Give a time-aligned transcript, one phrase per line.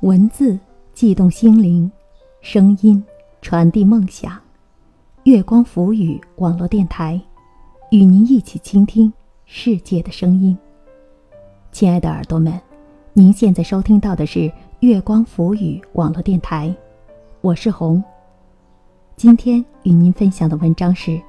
[0.00, 0.58] 文字
[0.94, 1.90] 悸动心灵，
[2.40, 3.04] 声音
[3.42, 4.40] 传递梦想。
[5.24, 7.20] 月光浮语网络电台，
[7.90, 9.12] 与您一起倾听
[9.44, 10.56] 世界的声音。
[11.70, 12.58] 亲爱的耳朵们，
[13.12, 16.74] 您现在收听到的是月光浮语网络电台，
[17.42, 18.02] 我是红。
[19.16, 21.20] 今天与您分享的文章是：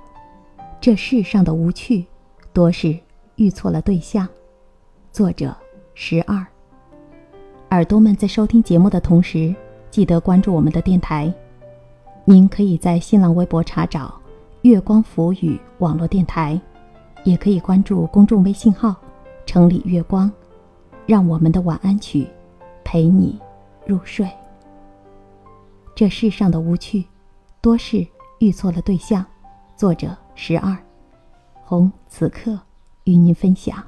[0.80, 2.06] 这世上的无趣，
[2.54, 2.98] 多是
[3.36, 4.26] 遇错了对象。
[5.12, 5.54] 作者：
[5.94, 6.48] 十二。
[7.72, 9.56] 耳朵们在收听节目的同时，
[9.90, 11.34] 记得关注我们的电台。
[12.26, 14.14] 您可以在新浪微博查找
[14.64, 16.60] “月光浮语网络电台”，
[17.24, 18.94] 也可以关注公众微信号
[19.48, 20.30] “城里月光”，
[21.08, 22.28] 让我们的晚安曲
[22.84, 23.40] 陪你
[23.86, 24.30] 入睡。
[25.96, 27.06] 这世上的无趣，
[27.62, 28.06] 多是
[28.40, 29.26] 遇错了对象。
[29.78, 30.78] 作者：十二，
[31.64, 32.60] 红此刻
[33.06, 33.82] 与您分享。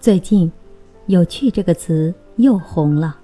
[0.00, 0.50] 最近
[1.08, 3.18] ，“有趣”这个词又红了。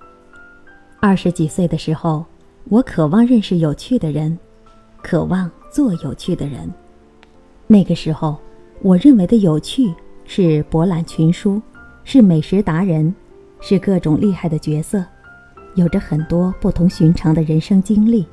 [1.00, 2.22] 二十几岁的时候，
[2.68, 4.38] 我渴望认识有趣的人，
[5.02, 6.70] 渴望做有趣的人。
[7.66, 8.36] 那个时候，
[8.82, 9.90] 我认为的有趣
[10.26, 11.62] 是博览群书，
[12.04, 13.14] 是美食达人，
[13.58, 15.02] 是各种厉害的角色，
[15.76, 18.26] 有着很多不同寻常的人生经历。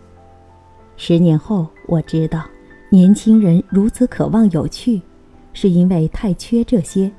[0.97, 2.43] 十年后，我知道，
[2.89, 5.01] 年轻人如此渴望有趣，
[5.53, 7.09] 是因为太缺这些。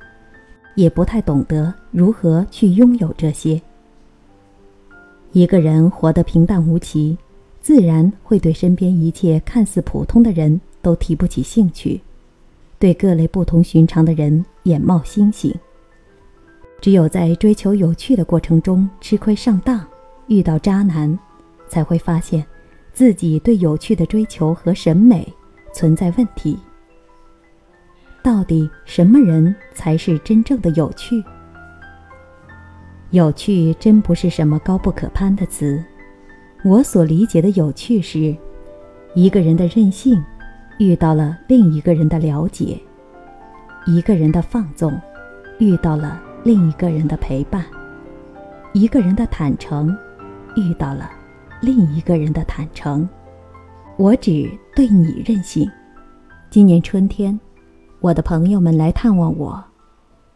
[0.74, 3.60] 也不太懂得如何去拥有这些。
[5.32, 7.16] 一个人活得平淡无奇，
[7.60, 12.00] 自然会对身边一切看似普通的人都提不起兴趣，
[12.78, 15.52] 对各类不同寻常的人眼冒星星。
[16.80, 19.84] 只有在追求有趣的过程中吃亏上当，
[20.26, 21.18] 遇到渣男，
[21.66, 22.44] 才会发现
[22.92, 25.26] 自己对有趣的追求和审美
[25.72, 26.56] 存在问题。
[28.24, 31.22] 到底什么人才是真正的有趣？
[33.10, 35.84] 有趣真不是什么高不可攀的词。
[36.64, 38.34] 我所理解的有趣是，
[39.14, 40.24] 一个人的任性
[40.78, 42.80] 遇到了另一个人的了解，
[43.84, 44.98] 一个人的放纵
[45.58, 47.62] 遇到了另一个人的陪伴，
[48.72, 49.94] 一个人的坦诚
[50.56, 51.10] 遇到了
[51.60, 53.06] 另一个人的坦诚。
[53.98, 55.70] 我只对你任性。
[56.48, 57.38] 今年春天。
[58.04, 59.64] 我的朋友们来探望我，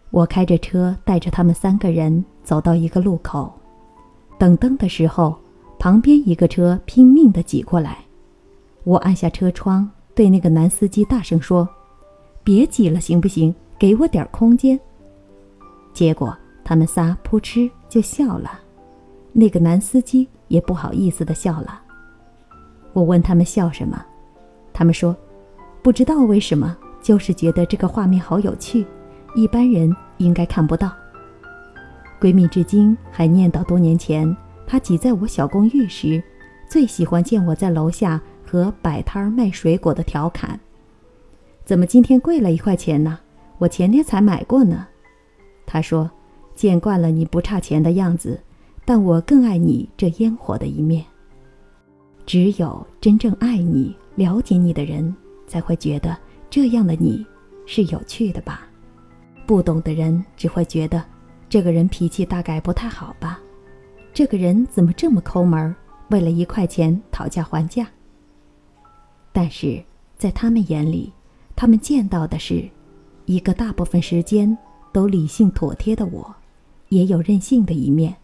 [0.09, 3.53] 我开着车带着他们三个人走到一个路口，
[4.39, 5.37] 等灯的时候，
[5.79, 7.99] 旁边一个车拼命地挤过来，
[8.85, 11.69] 我按下车窗对那个男司机大声说
[12.43, 13.55] ：“别挤了，行不行？
[13.79, 14.81] 给我点空间。”
[15.93, 18.61] 结果他们仨扑哧就笑了，
[19.31, 21.83] 那个男司机也不好意思地笑了。
[22.95, 24.03] 我问他们笑什么，
[24.73, 25.15] 他们说
[25.85, 26.75] ：“不知道为什么。”
[27.09, 28.85] 就是觉得这个画面好有趣，
[29.35, 30.93] 一般人应该看不到。
[32.21, 34.37] 闺蜜至今还念叨多年前
[34.67, 36.23] 她挤在我小公寓时，
[36.69, 40.61] 最喜欢见我在楼下和摆摊卖水果的调侃
[41.65, 43.19] ：“怎么今天贵了一块钱呢？
[43.57, 44.87] 我前天才买过呢。”
[45.65, 46.11] 她说
[46.55, 48.39] ：“见惯了你不差钱的样子，
[48.85, 51.03] 但我更爱你这烟火的一面。
[52.27, 55.17] 只有真正爱你、了解你的人，
[55.47, 56.15] 才会觉得。”
[56.51, 57.27] 这样的你，
[57.67, 58.63] 是有趣的吧？
[59.47, 61.05] 不懂的人只会觉得，
[61.49, 63.39] 这个人脾气大概不太好吧？
[64.13, 65.75] 这个人怎么这么抠门，
[66.09, 67.87] 为了一块钱讨价还价？
[69.33, 69.83] 但是
[70.17, 71.13] 在他们眼里，
[71.55, 72.69] 他们见到的是，
[73.27, 74.57] 一个大部分时间
[74.93, 76.35] 都理性妥帖的我，
[76.89, 78.17] 也有任性的一面，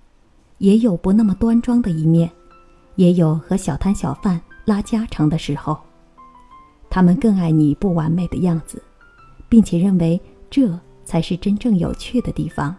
[0.58, 2.30] 也有不那么端庄的一面，
[2.96, 5.78] 也有和小摊小贩拉家常的时候。
[6.94, 8.80] 他们更爱你不完美的样子，
[9.48, 12.72] 并且认为这才是真正有趣的地方。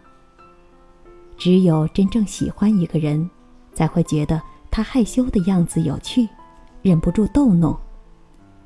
[1.36, 3.30] 只有真正喜欢一个人，
[3.74, 4.42] 才会觉得
[4.72, 6.26] 他害羞的样子有趣，
[6.82, 7.78] 忍不住逗弄；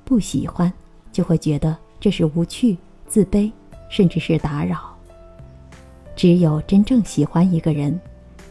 [0.05, 0.71] 不喜欢，
[1.11, 3.51] 就会觉得这是无趣、自卑、
[3.89, 4.95] 甚至是打扰。
[6.15, 7.99] 只有真正喜欢一个人，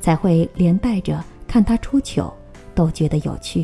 [0.00, 2.35] 才会连带着看他出糗
[2.75, 3.62] 都觉得有趣；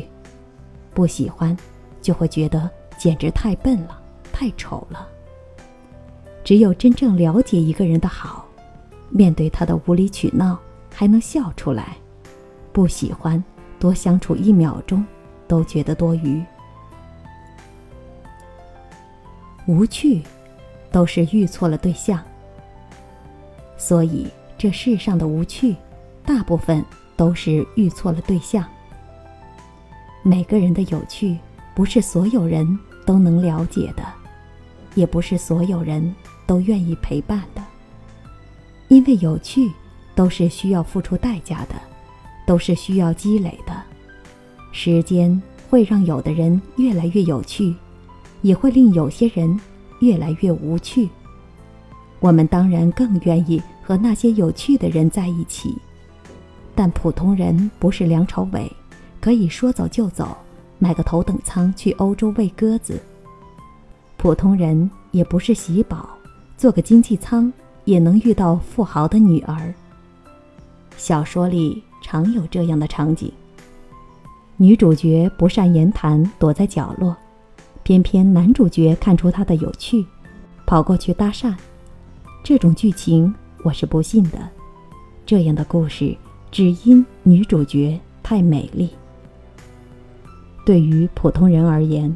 [0.93, 1.53] 不喜欢，
[2.01, 3.99] 就会觉得简直太笨了，
[4.31, 5.07] 太丑了。
[6.43, 8.45] 只有真正了解一个人的好，
[9.09, 10.59] 面对他的无理取闹
[10.93, 11.83] 还能笑出来；
[12.71, 13.43] 不喜欢，
[13.79, 15.03] 多相处一秒钟
[15.47, 16.43] 都觉得多余。
[19.67, 20.21] 无趣，
[20.91, 22.23] 都是遇错了对象。
[23.77, 24.27] 所以，
[24.57, 25.75] 这世上的无趣，
[26.23, 26.85] 大部分
[27.17, 28.63] 都是遇错了对象。
[30.21, 31.37] 每个人的有趣，
[31.75, 34.03] 不是所有人都能了解的，
[34.95, 36.15] 也不是所有人
[36.47, 37.61] 都愿意陪伴的。
[38.87, 39.69] 因为有趣，
[40.15, 41.75] 都是需要付出代价的，
[42.47, 43.73] 都是需要积累的。
[44.71, 47.75] 时间会让有的人越来越有趣，
[48.41, 49.59] 也会令有些人
[49.99, 51.09] 越来越无趣。
[52.19, 55.75] 我们当然更愿意和那些有趣的人在一起，
[56.73, 58.71] 但普通人不是梁朝伟，
[59.19, 60.37] 可以说走就走，
[60.79, 63.01] 买个头等舱去欧洲喂鸽子。
[64.17, 66.09] 普通人也不是喜宝，
[66.57, 67.51] 坐个经济舱
[67.83, 69.73] 也能遇到富豪的女儿。
[70.97, 73.31] 小说里常有这样的场景：
[74.57, 77.15] 女主角不善言谈，躲在角落，
[77.83, 80.05] 偏偏男主角看出她的有趣，
[80.65, 81.53] 跑过去搭讪。
[82.43, 83.33] 这种剧情
[83.63, 84.37] 我是不信的，
[85.25, 86.15] 这样的故事
[86.51, 88.89] 只因女主角太美丽。
[90.65, 92.13] 对于普通人而言，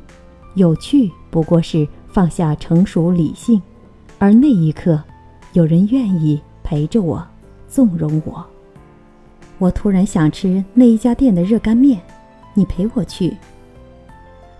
[0.55, 3.61] 有趣不过是放下成熟理性，
[4.17, 5.01] 而那一刻，
[5.53, 7.25] 有人愿意陪着我，
[7.67, 8.45] 纵容我。
[9.59, 12.01] 我突然想吃那一家店的热干面，
[12.53, 13.37] 你陪我去。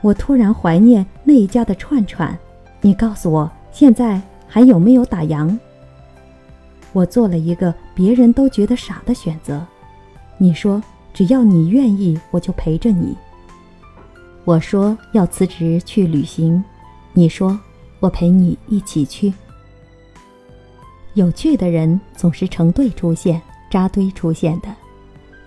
[0.02, 2.38] 我突然怀念那一家的串串，
[2.80, 4.22] 你告诉我现在。
[4.52, 5.56] 还有没有打烊？
[6.92, 9.64] 我做了一个别人都觉得傻的选择。
[10.40, 10.82] 你说
[11.14, 13.16] 只要你愿意，我就陪着你。
[14.46, 16.64] 我说要辞职去旅行，
[17.14, 17.60] 你说
[18.00, 19.34] 我陪你一起去。
[21.14, 24.68] 有趣的人总是成对出现、扎堆出现的，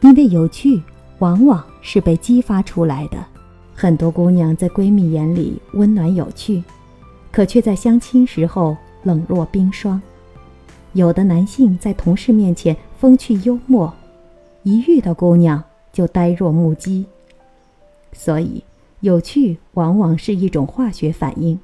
[0.00, 0.82] 因为有趣
[1.18, 3.18] 往往是被激发出来的。
[3.74, 6.62] 很多姑娘在闺蜜眼里温暖有趣，
[7.30, 8.76] 可却在相亲时候。
[9.04, 10.00] 冷若冰霜，
[10.92, 13.92] 有的男性在同事面前风趣幽默，
[14.62, 15.60] 一遇到姑娘
[15.92, 17.04] 就呆若木鸡。
[18.12, 18.62] 所以，
[19.02, 21.58] 有趣往往是一种化学反应，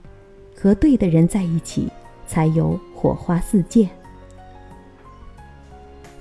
[0.56, 1.88] 和对的人在一起，
[2.26, 3.88] 才有火花四溅。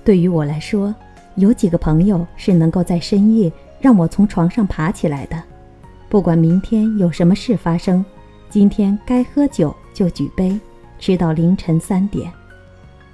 [0.04, 0.94] 对于我来说，
[1.36, 5.44] 有几个朋友是能够在深夜让我从床上爬起来的，
[6.08, 8.06] 不管明天有什么事发生，
[8.48, 10.58] 今天该喝酒就举杯。
[11.00, 12.32] 直到凌晨三点，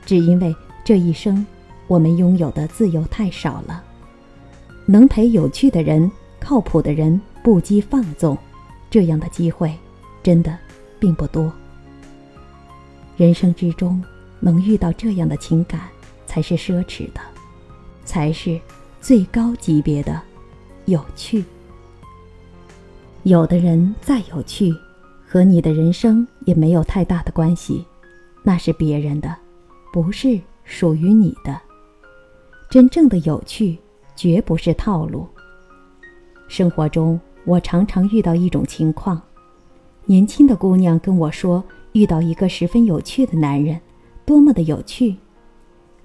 [0.05, 0.53] 只因为
[0.83, 1.45] 这一生，
[1.87, 3.81] 我们拥有的自由太少了。
[4.85, 6.09] 能陪有趣的人、
[6.39, 8.37] 靠谱的人不羁放纵，
[8.89, 9.77] 这样的机会，
[10.23, 10.57] 真的
[10.99, 11.51] 并不多。
[13.17, 14.01] 人生之中，
[14.39, 15.81] 能遇到这样的情感，
[16.25, 17.19] 才是奢侈的，
[18.05, 18.59] 才是
[19.01, 20.19] 最高级别的
[20.85, 21.43] 有趣。
[23.23, 24.73] 有的人再有趣。
[25.25, 27.83] 和你的人生也没有太大的关系，
[28.43, 29.35] 那是别人的，
[29.91, 31.59] 不是属于你的。
[32.69, 33.75] 真正的有趣，
[34.15, 35.27] 绝不是套路。
[36.47, 39.21] 生活中，我常常遇到一种情况：
[40.05, 43.79] 年轻的姑娘跟我说，遇到一个十分有趣的男人，
[44.25, 45.15] 多么的有趣。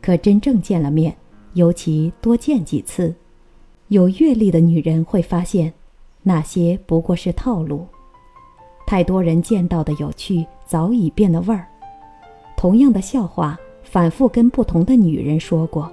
[0.01, 1.17] 可真正见了面，
[1.55, 3.15] 尤其多见几次，
[3.89, 5.73] 有阅历的女人会发现，
[6.23, 7.87] 那些不过是套路。
[8.87, 11.67] 太多人见到的有趣早已变了味儿，
[12.57, 15.91] 同样的笑话反复跟不同的女人说过，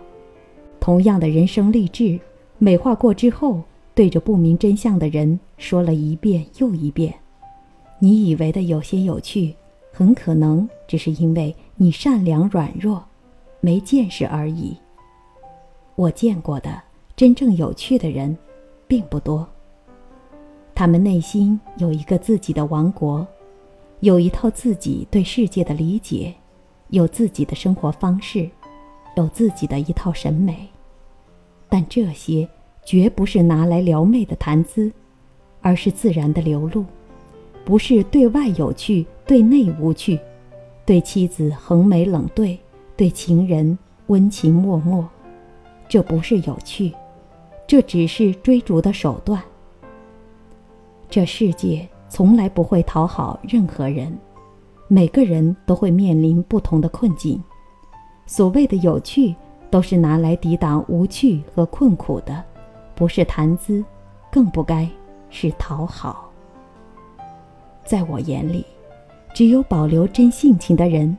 [0.80, 2.20] 同样的人生励志
[2.58, 3.62] 美化过之后，
[3.96, 7.14] 对着不明真相的人说了一遍又一遍。
[7.98, 9.56] 你以为的有些有趣，
[9.92, 13.02] 很可能只是因为你善良软弱，
[13.62, 14.78] 没见识而已。
[15.96, 16.84] 我见过的
[17.16, 18.38] 真正有趣的人，
[18.86, 19.48] 并不多。
[20.76, 23.26] 他们内心有一个自己的王国，
[24.02, 26.36] 有一套自己对世界的理解，
[26.90, 28.50] 有自己的生活方式，
[29.16, 30.68] 有自己的一套审美。
[31.70, 32.48] 但这些
[32.86, 34.92] 绝不是拿来撩妹的谈资，
[35.60, 36.86] 而是自然的流露，
[37.66, 40.20] 不是对外有趣，对内无趣，
[40.86, 42.58] 对妻子横眉冷对，
[42.96, 43.76] 对情人
[44.08, 45.04] 温情脉脉。
[45.90, 46.94] 这不是有趣，
[47.68, 49.42] 这只是追逐的手段。
[51.10, 54.16] 这世界从来不会讨好任何人，
[54.88, 57.44] 每个人都会面临不同的困境。
[58.28, 59.36] 所谓的有趣，
[59.70, 62.44] 都是拿来抵挡无趣和困苦的，
[62.96, 63.84] 不是谈资，
[64.32, 64.90] 更不该
[65.30, 66.32] 是讨好。
[67.84, 68.66] 在我眼里，
[69.34, 71.16] 只有保留真性情的人，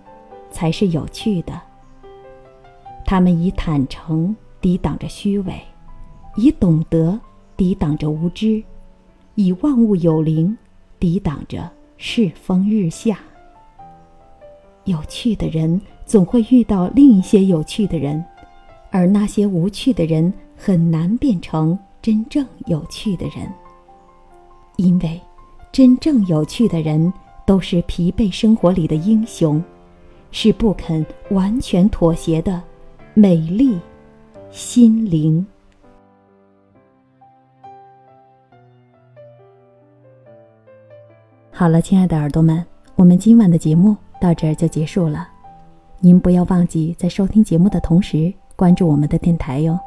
[0.50, 1.61] 才是有趣的。
[3.04, 5.61] 他们以坦诚抵挡着虚伪，
[6.35, 7.21] 以懂得
[7.56, 8.62] 抵挡着无知，
[9.37, 10.56] 以万物有灵
[10.99, 13.18] 抵挡着世风日下。
[14.85, 18.25] 有趣的人总会遇到另一些有趣的人，
[18.90, 23.47] 而那些无趣的人很难变成真正有趣的人，
[24.77, 25.21] 因为
[25.71, 27.13] 真正有趣的人
[27.45, 29.63] 都是疲惫生活里的英雄，
[30.31, 32.63] 是不肯完全妥协的。
[33.15, 33.79] 美丽
[34.51, 35.47] 心灵。
[41.51, 42.63] 好了，亲爱的耳朵们，
[42.95, 45.29] 我们今晚的节目到这儿就结束了。
[46.01, 49.79] 您不要忘记在收听节目的同时关注我们的电台哟。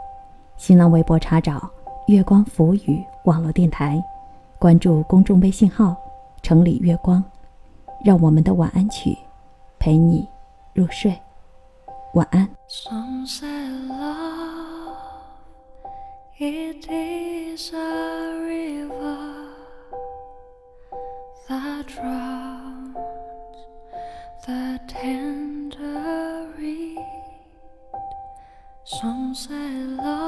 [0.59, 1.71] 新浪微博查找
[2.07, 4.03] “月光浮语”网络电台，
[4.59, 5.95] 关注公众微信号
[6.43, 7.23] “城里月光”，
[8.03, 9.17] 让我们的晚安曲
[9.79, 10.27] 陪你
[10.73, 11.17] 入睡。
[12.13, 12.45] 晚安。
[29.01, 30.18] Some say love,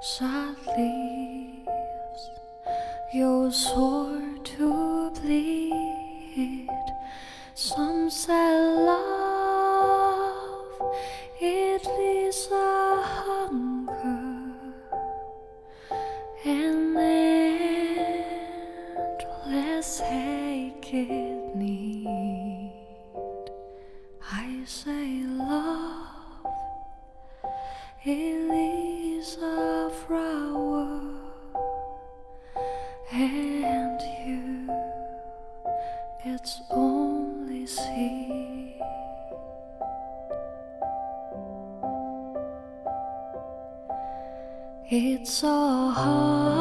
[0.00, 2.30] sad leaves
[3.14, 4.07] your soul
[45.00, 46.57] It's so hard,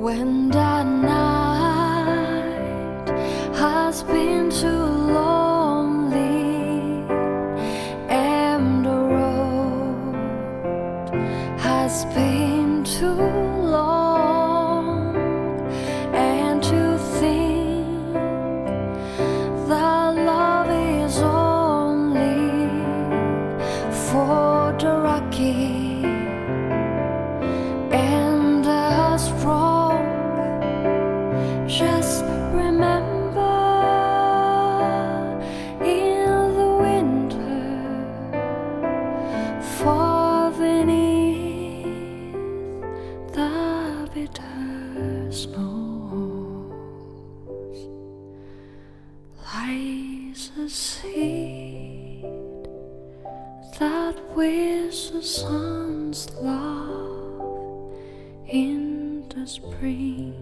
[0.00, 1.29] When the night
[54.50, 57.92] with the sun's love
[58.48, 60.34] in the spring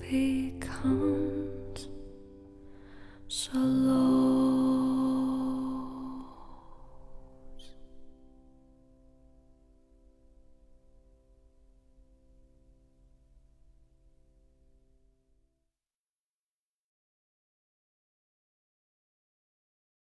[0.00, 1.88] becomes
[3.28, 5.01] so low.